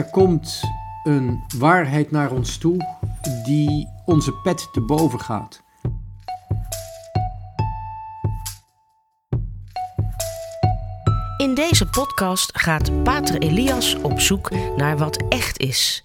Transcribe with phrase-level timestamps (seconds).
[0.00, 0.60] Er komt
[1.02, 2.76] een waarheid naar ons toe
[3.44, 5.62] die onze pet te boven gaat.
[11.36, 16.04] In deze podcast gaat Pater Elias op zoek naar wat echt is.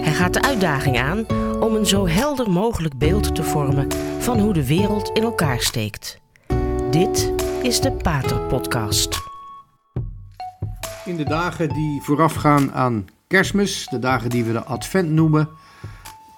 [0.00, 1.26] Hij gaat de uitdaging aan
[1.60, 3.88] om een zo helder mogelijk beeld te vormen
[4.18, 6.20] van hoe de wereld in elkaar steekt.
[6.90, 7.32] Dit
[7.62, 9.18] is de Pater Podcast.
[11.04, 15.48] In de dagen die voorafgaan aan Kerstmis, de dagen die we de Advent noemen,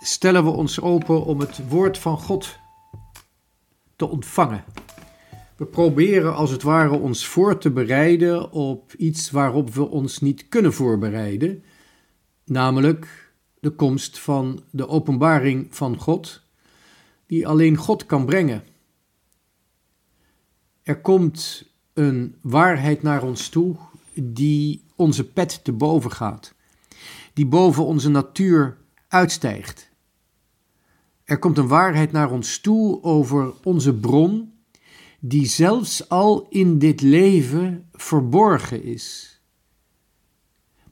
[0.01, 2.59] stellen we ons open om het woord van God
[3.97, 4.65] te ontvangen.
[5.57, 10.49] We proberen als het ware ons voor te bereiden op iets waarop we ons niet
[10.49, 11.65] kunnen voorbereiden,
[12.45, 16.43] namelijk de komst van de openbaring van God,
[17.27, 18.65] die alleen God kan brengen.
[20.83, 23.77] Er komt een waarheid naar ons toe
[24.15, 26.59] die onze pet te boven gaat,
[27.33, 28.77] die boven onze natuur
[29.09, 29.91] uitstijgt.
[31.25, 34.53] Er komt een waarheid naar ons toe over onze bron,
[35.21, 39.39] die zelfs al in dit leven verborgen is.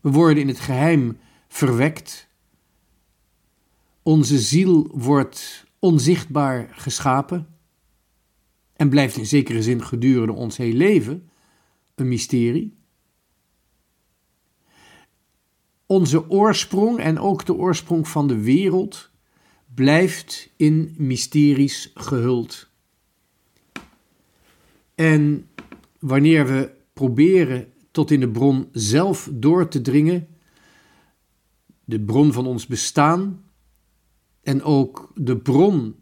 [0.01, 1.19] We worden in het geheim
[1.49, 2.29] verwekt.
[4.03, 7.47] Onze ziel wordt onzichtbaar geschapen
[8.77, 11.29] en blijft in zekere zin gedurende ons heel leven
[11.95, 12.78] een mysterie.
[15.91, 19.11] Onze oorsprong en ook de oorsprong van de wereld
[19.75, 22.69] blijft in mysteries gehuld.
[24.95, 25.49] En
[25.99, 30.29] wanneer we proberen tot in de bron zelf door te dringen,
[31.85, 33.45] de bron van ons bestaan
[34.43, 35.95] en ook de bron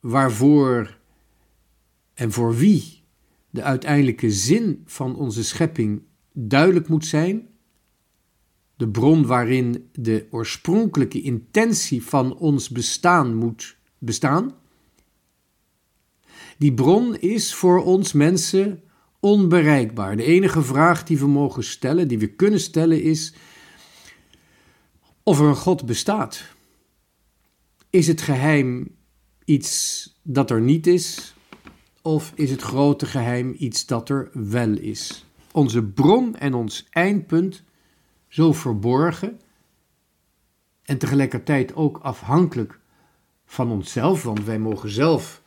[0.00, 0.98] waarvoor
[2.14, 3.02] en voor wie
[3.50, 7.48] de uiteindelijke zin van onze schepping duidelijk moet zijn,
[8.76, 14.54] de bron waarin de oorspronkelijke intentie van ons bestaan moet bestaan.
[16.58, 18.82] Die bron is voor ons mensen
[19.20, 20.16] onbereikbaar.
[20.16, 23.34] De enige vraag die we mogen stellen, die we kunnen stellen, is
[25.22, 26.44] of er een God bestaat.
[27.90, 28.88] Is het geheim
[29.44, 31.34] iets dat er niet is,
[32.02, 35.24] of is het grote geheim iets dat er wel is?
[35.52, 37.64] Onze bron en ons eindpunt
[38.36, 39.40] zo verborgen
[40.82, 42.80] en tegelijkertijd ook afhankelijk
[43.44, 45.42] van onszelf, want wij mogen zelf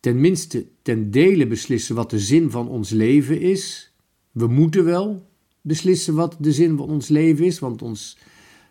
[0.00, 3.92] tenminste ten dele beslissen wat de zin van ons leven is.
[4.30, 5.28] We moeten wel
[5.60, 8.18] beslissen wat de zin van ons leven is, want ons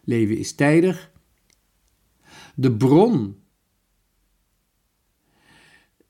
[0.03, 1.11] leven is tijdig.
[2.55, 3.35] De bron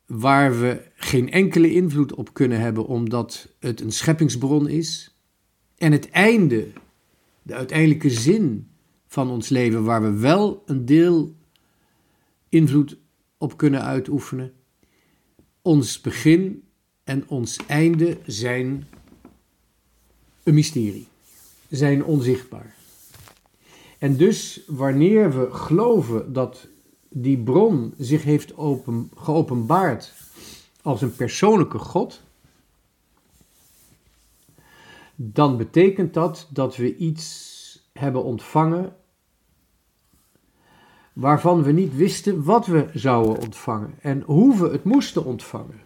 [0.05, 5.10] waar we geen enkele invloed op kunnen hebben omdat het een scheppingsbron is.
[5.81, 6.67] En het einde,
[7.41, 8.67] de uiteindelijke zin
[9.07, 11.35] van ons leven, waar we wel een deel
[12.49, 12.97] invloed
[13.37, 14.53] op kunnen uitoefenen.
[15.61, 16.63] Ons begin
[17.03, 18.87] en ons einde zijn
[20.43, 21.07] een mysterie,
[21.69, 22.75] zijn onzichtbaar.
[23.97, 26.67] En dus wanneer we geloven dat
[27.09, 30.13] die bron zich heeft open, geopenbaard
[30.81, 32.21] als een persoonlijke God,
[35.15, 37.49] dan betekent dat dat we iets
[37.93, 38.95] hebben ontvangen
[41.13, 45.79] waarvan we niet wisten wat we zouden ontvangen en hoe we het moesten ontvangen.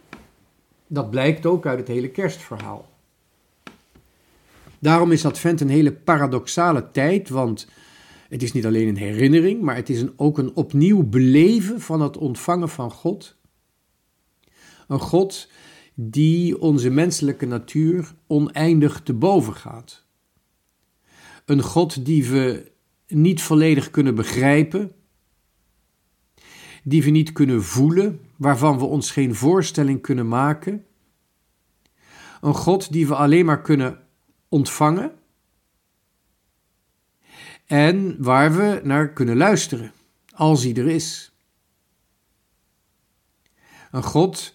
[0.88, 2.90] Dat blijkt ook uit het hele kerstverhaal.
[4.80, 7.68] Daarom is Advent een hele paradoxale tijd, want
[8.30, 12.02] het is niet alleen een herinnering, maar het is een, ook een opnieuw beleven van
[12.02, 13.36] het ontvangen van God.
[14.88, 15.50] Een God
[15.96, 20.06] die onze menselijke natuur oneindig te boven gaat.
[21.46, 22.72] Een God die we
[23.08, 24.92] niet volledig kunnen begrijpen,
[26.84, 30.86] die we niet kunnen voelen, waarvan we ons geen voorstelling kunnen maken.
[32.42, 34.00] Een God die we alleen maar kunnen
[34.50, 35.14] ontvangen
[37.66, 39.92] en waar we naar kunnen luisteren,
[40.34, 41.32] als hij er is.
[43.92, 44.54] Een God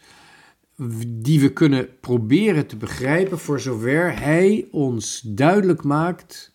[1.07, 6.55] die we kunnen proberen te begrijpen voor zover Hij ons duidelijk maakt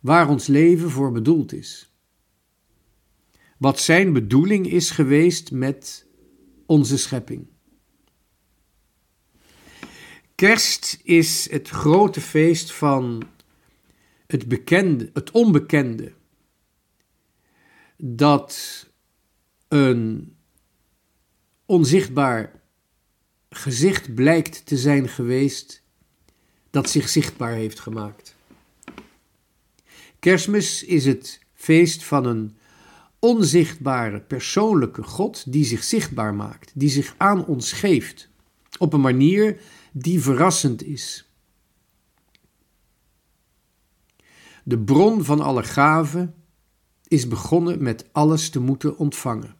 [0.00, 1.90] waar ons leven voor bedoeld is.
[3.58, 6.06] Wat Zijn bedoeling is geweest met
[6.66, 7.46] onze schepping.
[10.34, 13.22] Kerst is het grote feest van
[14.26, 16.12] het bekende, het onbekende.
[17.96, 18.86] Dat
[19.68, 20.35] een
[21.66, 22.52] onzichtbaar
[23.50, 25.82] gezicht blijkt te zijn geweest
[26.70, 28.36] dat zich zichtbaar heeft gemaakt.
[30.18, 32.56] Kerstmis is het feest van een
[33.18, 38.28] onzichtbare, persoonlijke God die zich zichtbaar maakt, die zich aan ons geeft,
[38.78, 39.60] op een manier
[39.92, 41.30] die verrassend is.
[44.62, 46.34] De bron van alle gaven
[47.08, 49.56] is begonnen met alles te moeten ontvangen.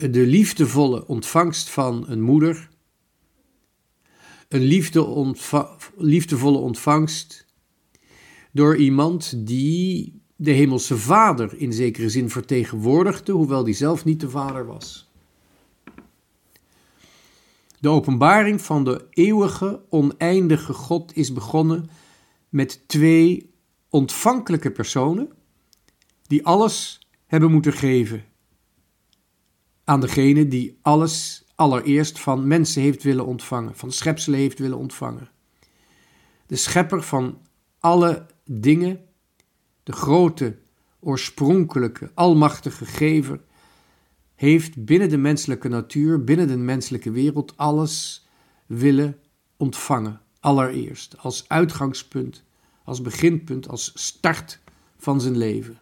[0.00, 2.68] De liefdevolle ontvangst van een moeder,
[4.48, 5.34] een liefde
[5.96, 7.46] liefdevolle ontvangst
[8.52, 14.30] door iemand die de Hemelse Vader in zekere zin vertegenwoordigde, hoewel die zelf niet de
[14.30, 15.10] Vader was.
[17.80, 21.90] De openbaring van de eeuwige, oneindige God is begonnen
[22.48, 23.50] met twee
[23.88, 25.32] ontvankelijke personen
[26.26, 28.24] die alles hebben moeten geven
[29.90, 35.28] aan degene die alles allereerst van mensen heeft willen ontvangen, van schepselen heeft willen ontvangen.
[36.46, 37.38] De schepper van
[37.78, 39.00] alle dingen,
[39.82, 40.58] de grote,
[41.00, 43.40] oorspronkelijke, almachtige gever,
[44.34, 48.26] heeft binnen de menselijke natuur, binnen de menselijke wereld, alles
[48.66, 49.18] willen
[49.56, 50.20] ontvangen.
[50.40, 52.44] Allereerst, als uitgangspunt,
[52.84, 54.60] als beginpunt, als start
[54.96, 55.80] van zijn leven.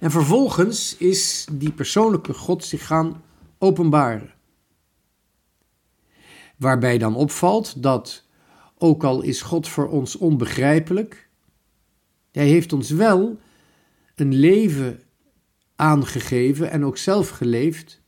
[0.00, 3.22] En vervolgens is die persoonlijke God zich gaan
[3.58, 4.34] openbaren.
[6.56, 8.24] Waarbij dan opvalt dat,
[8.78, 11.28] ook al is God voor ons onbegrijpelijk,
[12.32, 13.38] Hij heeft ons wel
[14.14, 15.00] een leven
[15.76, 18.02] aangegeven en ook zelf geleefd,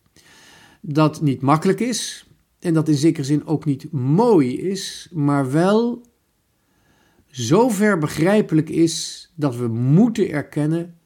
[0.80, 2.26] dat niet makkelijk is
[2.58, 6.02] en dat in zekere zin ook niet mooi is, maar wel
[7.30, 10.98] zo ver begrijpelijk is dat we moeten erkennen,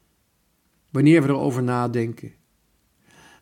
[0.90, 2.32] wanneer we erover nadenken,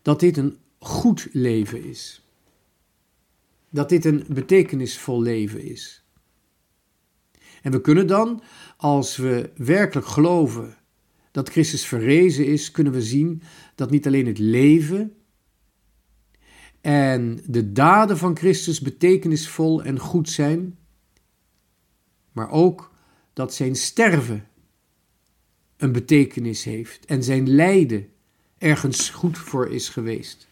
[0.03, 2.23] dat dit een goed leven is.
[3.71, 6.05] Dat dit een betekenisvol leven is.
[7.63, 8.43] En we kunnen dan,
[8.77, 10.77] als we werkelijk geloven
[11.31, 13.43] dat Christus verrezen is, kunnen we zien
[13.75, 15.13] dat niet alleen het leven
[16.81, 20.79] en de daden van Christus betekenisvol en goed zijn,
[22.33, 22.93] maar ook
[23.33, 24.49] dat zijn sterven
[25.79, 28.09] een betekenis heeft en zijn lijden
[28.59, 30.49] ergens goed voor is geweest.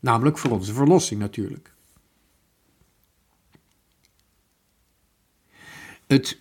[0.00, 1.74] Namelijk voor onze verlossing natuurlijk.
[6.06, 6.38] Het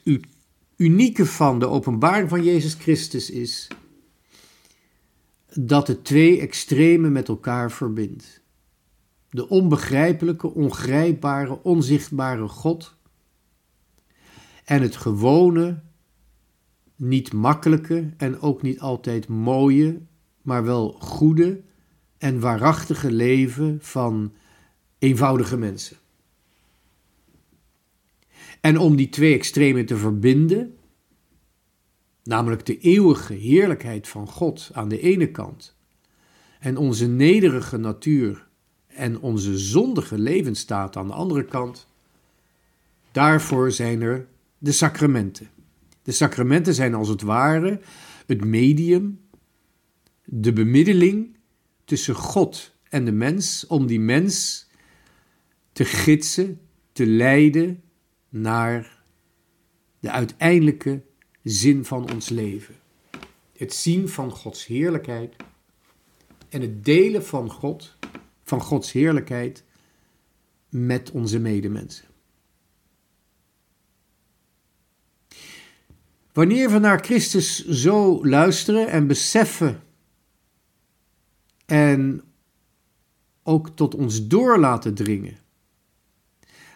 [0.76, 3.68] unieke van de openbaring van Jezus Christus is
[5.54, 8.42] dat het twee extremen met elkaar verbindt.
[9.30, 12.96] De onbegrijpelijke, ongrijpbare, onzichtbare God
[14.66, 15.84] en het gewone,
[16.96, 20.02] niet makkelijke en ook niet altijd mooie,
[20.42, 21.62] maar wel goede
[22.18, 24.34] en waarachtige leven van
[25.00, 25.98] eenvoudige mensen.
[28.62, 30.78] En om die twee extremen te verbinden,
[32.24, 35.76] namelijk de eeuwige heerlijkheid van God aan de ene kant
[36.60, 38.48] en onze nederige natuur
[38.88, 41.88] en onze zondige levensstaat aan de andere kant,
[43.12, 44.28] daarvoor zijn er
[44.58, 45.50] de sacramenten.
[46.06, 47.80] De sacramenten zijn als het ware
[48.26, 49.20] het medium,
[50.24, 51.38] de bemiddeling
[51.86, 54.68] tussen God en de mens, om die mens
[55.72, 56.60] te gidsen,
[56.92, 57.84] te leiden
[58.30, 59.04] naar
[60.00, 61.02] de uiteindelijke
[61.44, 62.76] zin van ons leven.
[63.58, 65.36] Het zien van Gods heerlijkheid
[66.50, 67.98] en het delen van God,
[68.44, 69.64] van Gods heerlijkheid
[70.70, 72.06] met onze medemensen.
[76.36, 79.84] Wanneer we naar Christus zo luisteren en beseffen
[81.66, 82.24] en
[83.44, 85.38] ook tot ons door laten dringen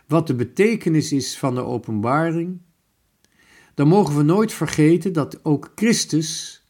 [0.07, 2.59] wat de betekenis is van de openbaring,
[3.73, 6.63] dan mogen we nooit vergeten dat ook Christus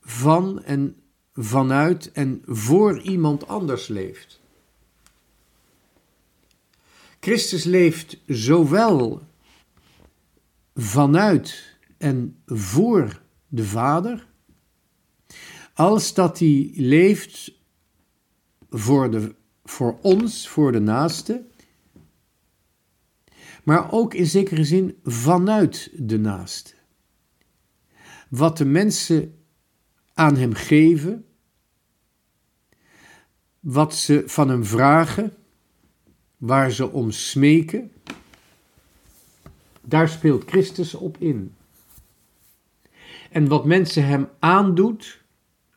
[0.00, 0.96] van en
[1.34, 4.40] vanuit en voor iemand anders leeft.
[7.20, 9.22] Christus leeft zowel
[10.74, 11.69] vanuit
[12.00, 14.26] en voor de Vader,
[15.74, 17.52] als dat hij leeft
[18.70, 21.46] voor, de, voor ons, voor de naaste,
[23.64, 26.74] maar ook in zekere zin vanuit de naaste.
[28.28, 29.44] Wat de mensen
[30.14, 31.26] aan hem geven,
[33.60, 35.34] wat ze van hem vragen,
[36.36, 37.92] waar ze om smeken,
[39.80, 41.54] daar speelt Christus op in.
[43.30, 45.22] En wat mensen hem aandoet,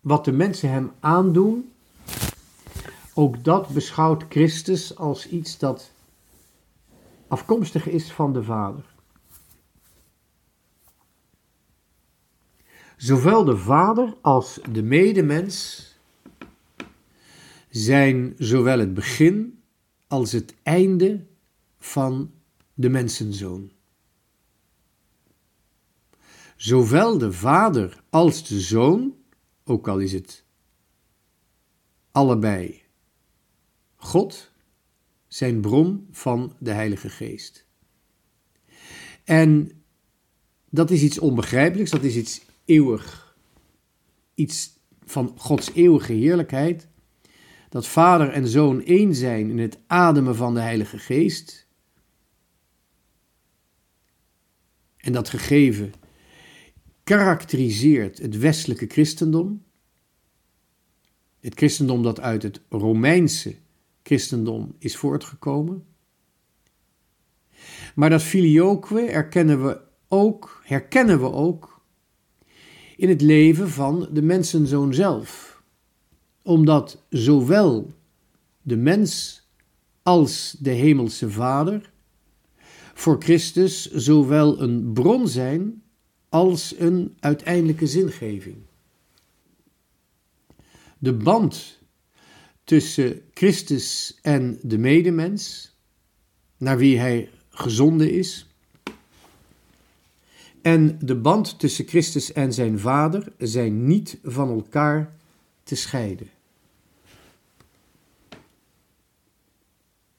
[0.01, 1.72] wat de mensen hem aandoen,
[3.13, 5.91] ook dat beschouwt Christus als iets dat
[7.27, 8.83] afkomstig is van de Vader.
[12.98, 15.88] Zowel de Vader als de medemens
[17.69, 19.63] zijn zowel het begin
[20.07, 21.25] als het einde
[21.79, 22.31] van
[22.74, 23.72] de mensenzoon.
[26.63, 29.15] Zowel de Vader als de Zoon,
[29.63, 30.46] ook al is het
[32.12, 32.82] allebei
[33.96, 34.51] God,
[35.27, 37.65] zijn bron van de Heilige Geest.
[39.24, 39.72] En
[40.70, 43.38] dat is iets onbegrijpelijks, dat is iets eeuwig,
[44.34, 46.88] iets van Gods eeuwige heerlijkheid.
[47.70, 51.67] Dat Vader en Zoon één zijn in het ademen van de Heilige Geest.
[54.98, 55.93] En dat gegeven
[57.03, 59.63] karakteriseert het westelijke christendom.
[61.39, 63.55] Het christendom dat uit het Romeinse
[64.03, 65.86] christendom is voortgekomen.
[67.95, 71.81] Maar dat filioque erkennen we ook, herkennen we ook
[72.95, 75.62] in het leven van de mensenzoon zelf.
[76.41, 77.93] Omdat zowel
[78.62, 79.43] de mens
[80.03, 81.91] als de hemelse Vader
[82.93, 85.82] voor Christus zowel een bron zijn
[86.33, 88.55] als een uiteindelijke zingeving.
[90.97, 91.79] De band
[92.63, 95.73] tussen Christus en de medemens,
[96.57, 98.47] naar wie hij gezonden is,
[100.61, 105.15] en de band tussen Christus en zijn Vader zijn niet van elkaar
[105.63, 106.29] te scheiden.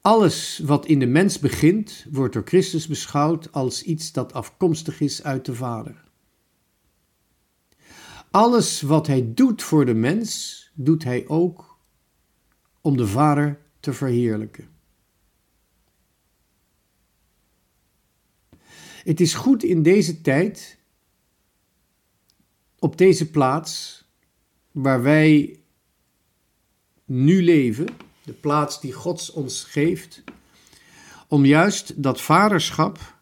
[0.00, 5.22] Alles wat in de mens begint, wordt door Christus beschouwd als iets dat afkomstig is
[5.22, 6.03] uit de Vader.
[8.34, 11.78] Alles wat hij doet voor de mens, doet hij ook
[12.80, 14.68] om de Vader te verheerlijken.
[19.04, 20.78] Het is goed in deze tijd,
[22.78, 24.04] op deze plaats,
[24.70, 25.60] waar wij
[27.04, 27.86] nu leven,
[28.24, 30.22] de plaats die God ons geeft,
[31.28, 33.16] om juist dat vaderschap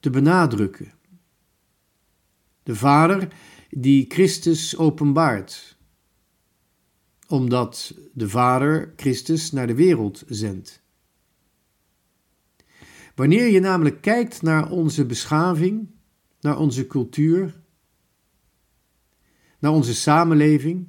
[0.00, 0.92] te benadrukken.
[2.62, 3.28] De Vader
[3.76, 5.76] die Christus openbaart,
[7.28, 10.82] omdat de Vader Christus naar de wereld zendt.
[13.14, 15.88] Wanneer je namelijk kijkt naar onze beschaving,
[16.40, 17.60] naar onze cultuur,
[19.58, 20.88] naar onze samenleving,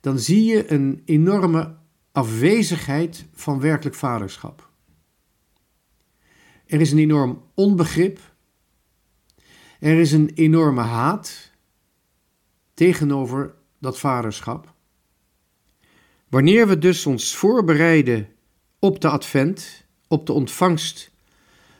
[0.00, 1.76] dan zie je een enorme
[2.12, 4.70] afwezigheid van werkelijk vaderschap.
[6.66, 8.36] Er is een enorm onbegrip,
[9.78, 11.50] er is een enorme haat
[12.74, 14.74] tegenover dat vaderschap.
[16.28, 18.28] Wanneer we dus ons voorbereiden
[18.78, 21.10] op de advent, op de ontvangst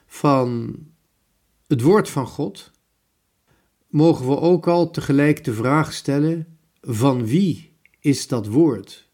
[0.07, 0.77] van
[1.67, 2.71] het woord van God,
[3.89, 9.09] mogen we ook al tegelijk de vraag stellen: van wie is dat woord?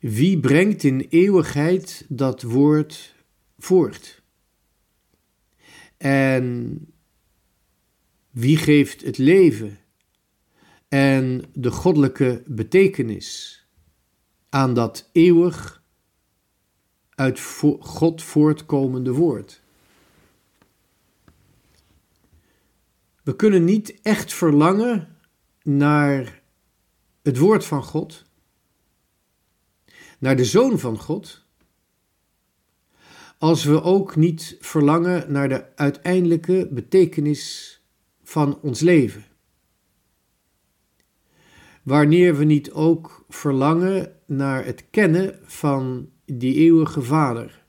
[0.00, 3.14] Wie brengt in eeuwigheid dat woord
[3.58, 4.22] voort?
[5.96, 6.78] En
[8.30, 9.78] wie geeft het leven
[10.88, 13.60] en de goddelijke betekenis
[14.48, 15.82] aan dat eeuwig
[17.14, 17.40] uit
[17.80, 19.62] God voortkomende woord.
[23.22, 25.16] We kunnen niet echt verlangen
[25.62, 26.42] naar
[27.22, 28.24] het woord van God,
[30.18, 31.45] naar de zoon van God,
[33.38, 37.74] als we ook niet verlangen naar de uiteindelijke betekenis
[38.22, 39.24] van ons leven.
[41.82, 47.64] Wanneer we niet ook verlangen naar het kennen van die eeuwige Vader.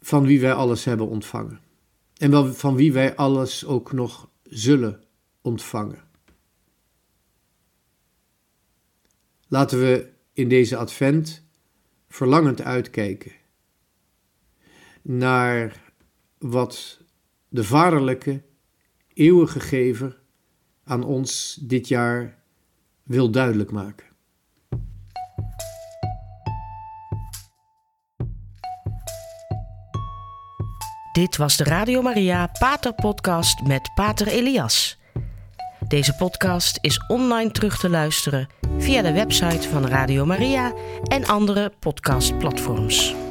[0.00, 1.60] Van wie wij alles hebben ontvangen.
[2.16, 5.02] En van wie wij alles ook nog zullen
[5.40, 6.02] ontvangen.
[9.48, 11.43] Laten we in deze advent
[12.14, 13.32] verlangend uitkijken
[15.02, 15.92] naar
[16.38, 17.00] wat
[17.48, 18.42] de vaderlijke,
[19.14, 20.20] eeuwige gever
[20.84, 22.38] aan ons dit jaar
[23.02, 24.06] wil duidelijk maken.
[31.12, 34.98] Dit was de Radio Maria Pater Podcast met Pater Elias.
[35.88, 40.72] Deze podcast is online terug te luisteren via de website van Radio Maria
[41.08, 43.23] en andere podcastplatforms.